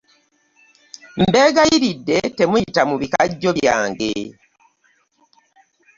[1.15, 4.13] Tibeegayiridde temuyita mu bikajjo byange.